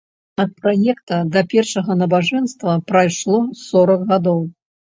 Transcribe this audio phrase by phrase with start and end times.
[0.43, 4.45] Ад праекта да першага набажэнства прайшло сорак гадоў.